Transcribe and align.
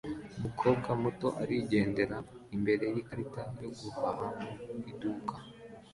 Umukobwa 0.37 0.89
muto 1.01 1.27
arigendera 1.41 2.17
imbere 2.55 2.85
yikarita 2.93 3.41
yo 3.61 3.69
guhaha 3.81 4.27
mu 4.69 4.77
iduka 4.91 5.33